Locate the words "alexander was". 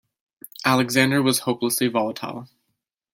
0.65-1.41